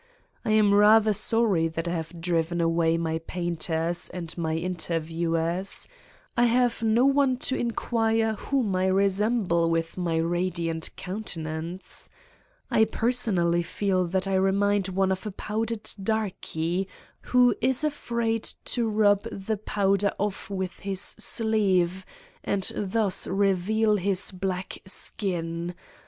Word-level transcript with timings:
I 0.43 0.49
am 0.53 0.73
rather 0.73 1.13
sorry 1.13 1.67
that 1.67 1.87
I 1.87 1.91
have 1.91 2.19
driven 2.19 2.59
away 2.59 2.97
my 2.97 3.19
painters 3.19 4.09
and 4.09 4.35
my 4.35 4.55
interviewers: 4.55 5.87
I 6.35 6.45
have 6.45 6.81
no 6.81 7.05
one 7.05 7.37
to 7.45 7.55
inquire 7.55 8.33
whom 8.33 8.75
I 8.75 8.87
resemble 8.87 9.69
with 9.69 9.97
my 9.97 10.17
radi 10.17 10.71
ant 10.71 10.89
countenance? 10.95 12.09
I 12.71 12.85
personally 12.85 13.61
feel 13.61 14.05
that 14.05 14.25
I 14.27 14.33
re 14.33 14.51
mind 14.51 14.87
one 14.89 15.11
of 15.11 15.27
a 15.27 15.31
powdered 15.31 15.83
darkey, 16.01 16.87
who 17.25 17.53
is 17.61 17.83
afraid 17.83 18.41
to 18.73 18.89
rub 18.89 19.29
the 19.29 19.57
powder 19.57 20.13
off 20.17 20.49
with 20.49 20.79
his 20.79 20.99
sleeve 20.99 22.07
and 22.43 22.71
thus 22.75 23.27
reveal 23.27 23.97
his 23.97 24.31
black 24.31 24.79
skin.. 24.87 25.75